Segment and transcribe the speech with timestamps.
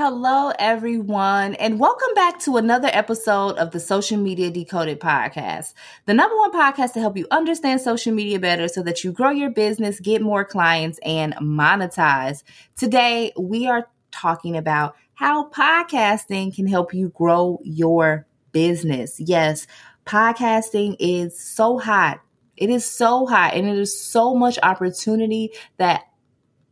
[0.00, 5.74] Hello, everyone, and welcome back to another episode of the Social Media Decoded podcast,
[6.06, 9.30] the number one podcast to help you understand social media better so that you grow
[9.30, 12.44] your business, get more clients, and monetize.
[12.76, 19.18] Today, we are talking about how podcasting can help you grow your business.
[19.18, 19.66] Yes,
[20.06, 22.20] podcasting is so hot.
[22.56, 26.07] It is so hot and it is so much opportunity that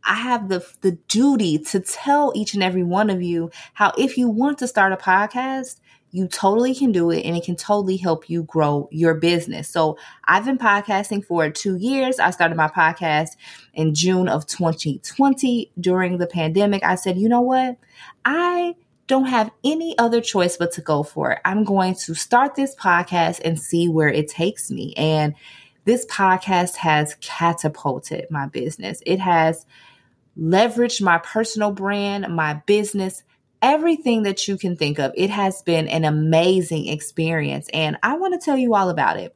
[0.07, 4.17] I have the the duty to tell each and every one of you how if
[4.17, 5.79] you want to start a podcast,
[6.11, 9.67] you totally can do it and it can totally help you grow your business.
[9.67, 12.17] So, I've been podcasting for 2 years.
[12.17, 13.31] I started my podcast
[13.73, 16.83] in June of 2020 during the pandemic.
[16.83, 17.77] I said, "You know what?
[18.23, 18.75] I
[19.07, 21.39] don't have any other choice but to go for it.
[21.43, 25.35] I'm going to start this podcast and see where it takes me." And
[25.83, 29.01] this podcast has catapulted my business.
[29.05, 29.65] It has
[30.39, 33.23] leveraged my personal brand, my business,
[33.61, 35.11] everything that you can think of.
[35.15, 39.35] It has been an amazing experience, and I want to tell you all about it.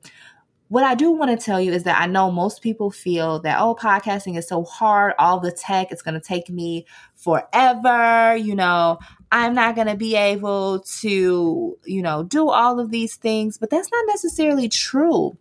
[0.68, 3.60] What I do want to tell you is that I know most people feel that,
[3.60, 6.86] oh, podcasting is so hard, all the tech, it's going to take me
[7.16, 8.38] forever.
[8.38, 9.00] You know,
[9.34, 13.70] I'm not going to be able to, you know, do all of these things, but
[13.70, 15.36] that's not necessarily true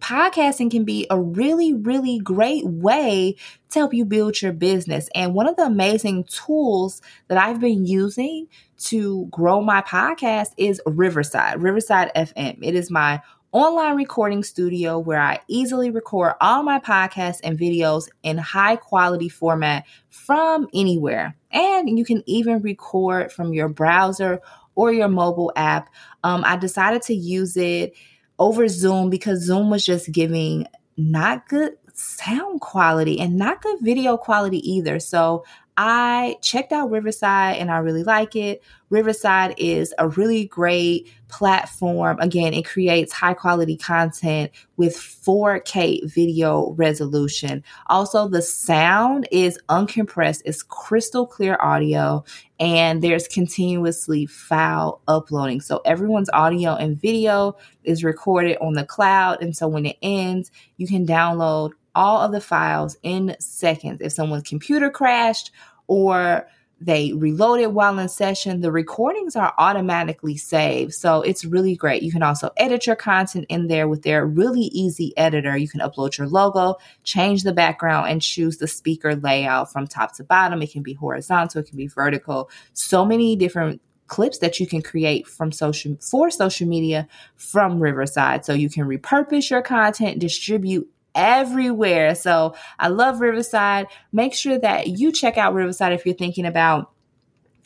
[0.00, 3.36] podcasting can be a really, really great way
[3.70, 5.08] to help you build your business.
[5.14, 10.80] And one of the amazing tools that I've been using to grow my podcast is
[10.86, 12.58] Riverside, Riverside FM.
[12.62, 13.20] It is my
[13.52, 19.28] online recording studio where I easily record all my podcasts and videos in high quality
[19.28, 21.34] format from anywhere.
[21.50, 24.40] And you can even record from your browser
[24.74, 25.88] or your mobile app.
[26.22, 27.94] Um, I decided to use it
[28.38, 30.66] over Zoom because Zoom was just giving
[30.96, 35.00] not good sound quality and not good video quality either.
[35.00, 35.44] So
[35.80, 38.64] I checked out Riverside and I really like it.
[38.90, 42.18] Riverside is a really great platform.
[42.18, 47.62] Again, it creates high quality content with 4K video resolution.
[47.86, 52.24] Also, the sound is uncompressed, it's crystal clear audio,
[52.58, 55.60] and there's continuously file uploading.
[55.60, 59.40] So everyone's audio and video is recorded on the cloud.
[59.40, 64.00] And so when it ends, you can download all of the files in seconds.
[64.00, 65.50] If someone's computer crashed
[65.88, 66.46] or
[66.80, 70.94] they reload it while in session, the recordings are automatically saved.
[70.94, 72.04] So it's really great.
[72.04, 75.56] You can also edit your content in there with their really easy editor.
[75.56, 80.14] You can upload your logo, change the background, and choose the speaker layout from top
[80.18, 80.62] to bottom.
[80.62, 82.48] It can be horizontal, it can be vertical.
[82.74, 88.44] So many different clips that you can create from social for social media from Riverside.
[88.44, 92.14] So you can repurpose your content, distribute everywhere.
[92.14, 93.86] So I love Riverside.
[94.12, 96.92] Make sure that you check out Riverside if you're thinking about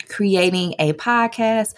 [0.07, 1.73] creating a podcast.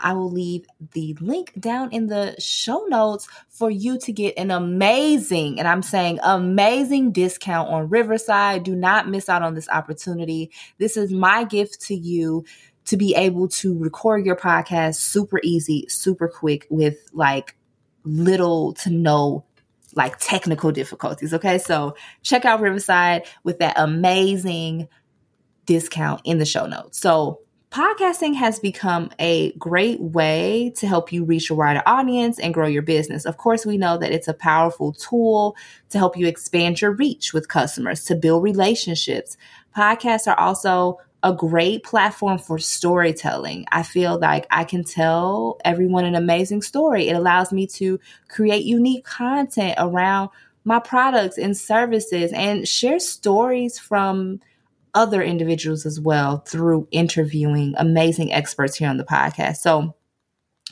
[0.00, 4.52] I will leave the link down in the show notes for you to get an
[4.52, 8.62] amazing, and I'm saying amazing discount on Riverside.
[8.62, 10.52] Do not miss out on this opportunity.
[10.78, 12.44] This is my gift to you
[12.84, 17.56] to be able to record your podcast super easy, super quick with like
[18.04, 19.44] little to no
[19.94, 21.32] like technical difficulties.
[21.34, 21.58] Okay.
[21.58, 24.88] So check out Riverside with that amazing
[25.66, 26.98] discount in the show notes.
[27.00, 27.40] So
[27.70, 32.66] podcasting has become a great way to help you reach a wider audience and grow
[32.66, 33.26] your business.
[33.26, 35.56] Of course, we know that it's a powerful tool
[35.90, 39.36] to help you expand your reach with customers, to build relationships.
[39.76, 43.66] Podcasts are also a great platform for storytelling.
[43.72, 47.08] I feel like I can tell everyone an amazing story.
[47.08, 47.98] It allows me to
[48.28, 50.30] create unique content around
[50.64, 54.40] my products and services and share stories from
[54.94, 59.56] other individuals as well through interviewing amazing experts here on the podcast.
[59.56, 59.94] So,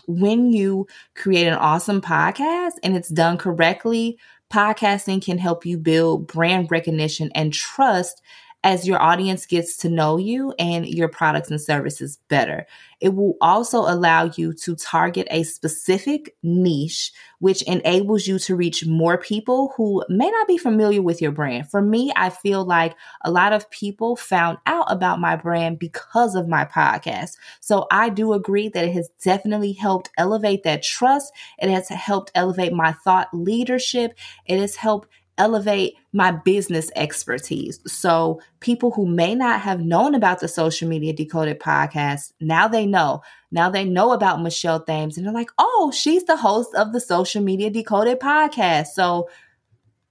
[0.07, 4.19] when you create an awesome podcast and it's done correctly,
[4.53, 8.23] podcasting can help you build brand recognition and trust
[8.65, 12.67] as your audience gets to know you and your products and services better.
[13.01, 18.87] It will also allow you to target a specific niche, which enables you to reach
[18.87, 21.71] more people who may not be familiar with your brand.
[21.71, 26.35] For me, I feel like a lot of people found out about my brand because
[26.35, 27.37] of my podcast.
[27.61, 31.33] So I do agree that it has definitely helped elevate that trust.
[31.59, 34.15] It has helped elevate my thought leadership.
[34.47, 35.09] It has helped
[35.39, 37.81] elevate my business expertise.
[37.87, 42.87] So people who may not have known about the social media decoded podcast, now they
[42.87, 43.23] know.
[43.51, 47.01] Now they know about Michelle Thames and they're like, oh, she's the host of the
[47.01, 48.89] social media decoded podcast.
[48.89, 49.29] So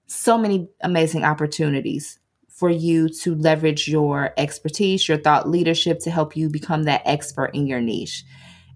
[0.08, 2.20] so many amazing opportunities
[2.50, 7.52] for you to leverage your expertise, your thought leadership to help you become that expert
[7.54, 8.24] in your niche.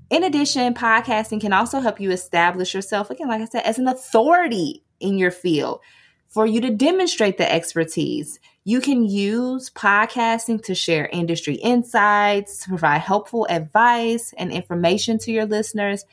[0.10, 3.88] In addition, podcasting can also help you establish yourself, again, like I said, as an
[3.88, 5.82] authority in your field
[6.30, 8.40] for you to demonstrate the expertise.
[8.64, 15.32] You can use podcasting to share industry insights, to provide helpful advice and information to
[15.32, 16.06] your listeners.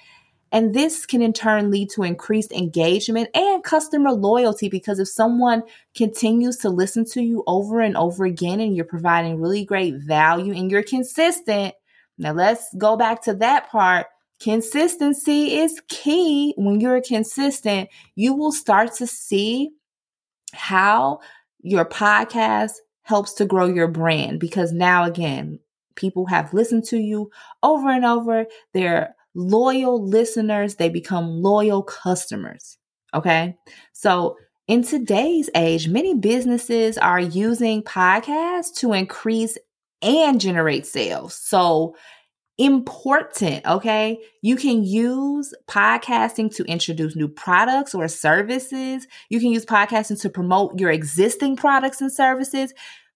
[0.52, 5.64] And this can in turn lead to increased engagement and customer loyalty because if someone
[5.94, 10.54] continues to listen to you over and over again and you're providing really great value
[10.54, 11.74] and you're consistent,
[12.16, 14.06] now let's go back to that part.
[14.40, 16.54] Consistency is key.
[16.56, 19.72] When you're consistent, you will start to see
[20.56, 21.20] how
[21.60, 22.72] your podcast
[23.02, 25.58] helps to grow your brand because now again,
[25.94, 27.30] people have listened to you
[27.62, 28.46] over and over.
[28.74, 32.78] They're loyal listeners, they become loyal customers.
[33.14, 33.56] Okay.
[33.92, 34.36] So
[34.66, 39.56] in today's age, many businesses are using podcasts to increase
[40.02, 41.34] and generate sales.
[41.34, 41.96] So
[42.58, 44.18] important, okay?
[44.40, 49.06] You can use podcasting to introduce new products or services.
[49.28, 52.72] You can use podcasting to promote your existing products and services.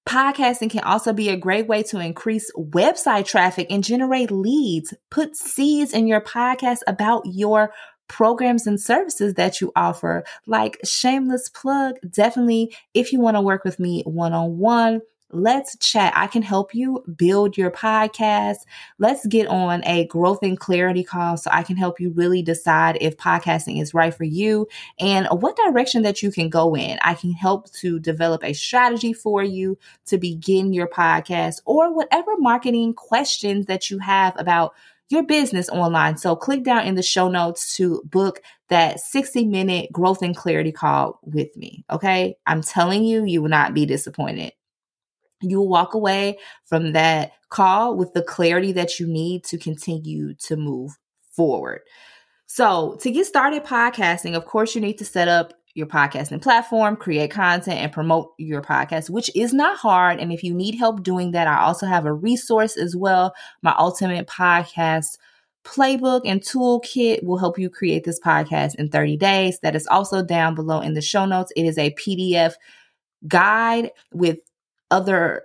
[0.07, 4.93] Podcasting can also be a great way to increase website traffic and generate leads.
[5.11, 7.73] Put seeds in your podcast about your
[8.09, 10.25] programs and services that you offer.
[10.47, 15.01] Like shameless plug, definitely if you want to work with me one on one,
[15.33, 16.13] Let's chat.
[16.17, 18.59] I can help you build your podcast.
[18.99, 22.99] Let's get on a growth and clarity call so I can help you really decide
[23.01, 24.67] if podcasting is right for you
[24.99, 26.99] and what direction that you can go in.
[27.03, 32.37] I can help to develop a strategy for you to begin your podcast or whatever
[32.39, 34.75] marketing questions that you have about
[35.11, 36.17] your business online.
[36.17, 40.73] So click down in the show notes to book that 60 minute growth and clarity
[40.73, 41.85] call with me.
[41.91, 42.37] Okay.
[42.47, 44.53] I'm telling you, you will not be disappointed
[45.41, 50.35] you will walk away from that call with the clarity that you need to continue
[50.35, 50.93] to move
[51.33, 51.81] forward.
[52.47, 56.97] So, to get started podcasting, of course, you need to set up your podcasting platform,
[56.97, 60.19] create content, and promote your podcast, which is not hard.
[60.19, 63.35] And if you need help doing that, I also have a resource as well.
[63.63, 65.17] My ultimate podcast
[65.65, 69.61] playbook and toolkit will help you create this podcast in 30 days.
[69.61, 71.53] That is also down below in the show notes.
[71.55, 72.55] It is a PDF
[73.29, 74.39] guide with
[74.91, 75.45] other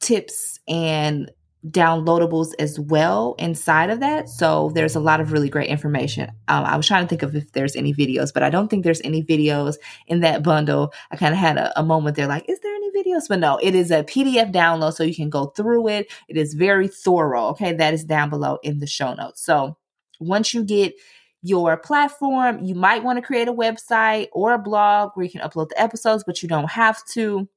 [0.00, 1.30] tips and
[1.66, 4.28] downloadables as well inside of that.
[4.28, 6.30] So there's a lot of really great information.
[6.46, 8.84] Um, I was trying to think of if there's any videos, but I don't think
[8.84, 9.74] there's any videos
[10.06, 10.92] in that bundle.
[11.10, 13.24] I kind of had a, a moment there like, is there any videos?
[13.28, 16.12] But no, it is a PDF download so you can go through it.
[16.28, 17.48] It is very thorough.
[17.48, 17.72] Okay.
[17.72, 19.42] That is down below in the show notes.
[19.42, 19.76] So
[20.20, 20.94] once you get
[21.42, 25.40] your platform, you might want to create a website or a blog where you can
[25.40, 27.48] upload the episodes, but you don't have to.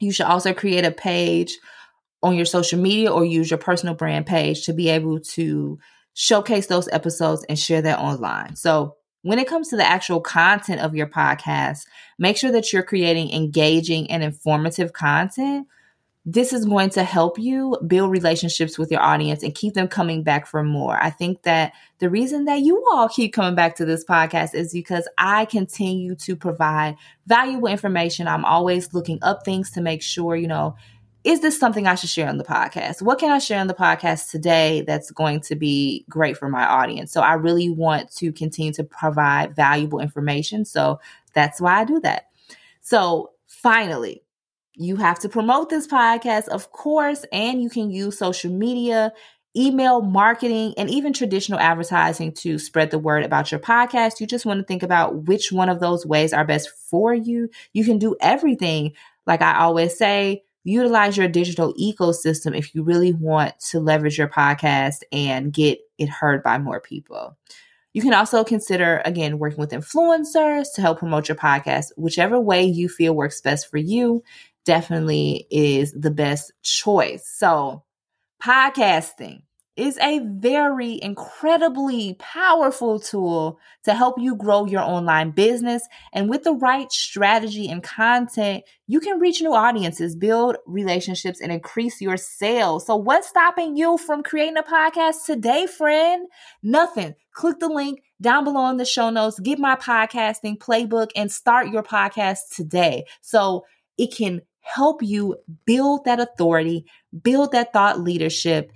[0.00, 1.56] You should also create a page
[2.22, 5.78] on your social media or use your personal brand page to be able to
[6.14, 8.56] showcase those episodes and share that online.
[8.56, 11.82] So, when it comes to the actual content of your podcast,
[12.18, 15.66] make sure that you're creating engaging and informative content
[16.26, 20.22] this is going to help you build relationships with your audience and keep them coming
[20.22, 21.02] back for more.
[21.02, 24.72] I think that the reason that you all keep coming back to this podcast is
[24.72, 26.96] because I continue to provide
[27.26, 28.28] valuable information.
[28.28, 30.76] I'm always looking up things to make sure, you know,
[31.24, 33.02] is this something I should share on the podcast?
[33.02, 36.64] What can I share on the podcast today that's going to be great for my
[36.64, 37.12] audience?
[37.12, 40.64] So I really want to continue to provide valuable information.
[40.64, 41.00] So
[41.34, 42.28] that's why I do that.
[42.80, 44.22] So finally,
[44.74, 49.12] you have to promote this podcast, of course, and you can use social media,
[49.56, 54.20] email marketing, and even traditional advertising to spread the word about your podcast.
[54.20, 57.48] You just want to think about which one of those ways are best for you.
[57.72, 58.92] You can do everything.
[59.26, 64.28] Like I always say, utilize your digital ecosystem if you really want to leverage your
[64.28, 67.36] podcast and get it heard by more people.
[67.92, 72.62] You can also consider, again, working with influencers to help promote your podcast, whichever way
[72.62, 74.22] you feel works best for you.
[74.64, 77.26] Definitely is the best choice.
[77.26, 77.84] So,
[78.42, 79.42] podcasting
[79.80, 85.82] is a very incredibly powerful tool to help you grow your online business.
[86.12, 91.50] And with the right strategy and content, you can reach new audiences, build relationships, and
[91.50, 92.86] increase your sales.
[92.86, 96.26] So, what's stopping you from creating a podcast today, friend?
[96.62, 97.14] Nothing.
[97.32, 101.68] Click the link down below in the show notes, get my podcasting playbook, and start
[101.68, 103.04] your podcast today.
[103.22, 103.64] So,
[103.96, 106.86] it can help you build that authority,
[107.22, 108.72] build that thought leadership,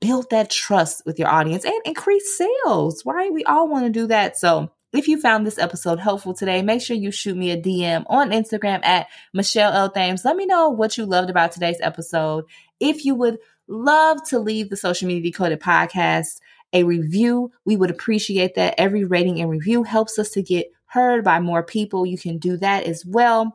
[0.00, 3.32] build that trust with your audience and increase sales, right?
[3.32, 4.36] We all want to do that.
[4.36, 8.04] So if you found this episode helpful today, make sure you shoot me a DM
[8.08, 9.90] on Instagram at Michelle L.
[9.90, 10.24] Thames.
[10.24, 12.44] Let me know what you loved about today's episode.
[12.80, 16.40] If you would love to leave the Social Media Decoded podcast
[16.72, 18.74] a review, we would appreciate that.
[18.78, 22.04] Every rating and review helps us to get heard by more people.
[22.04, 23.54] You can do that as well.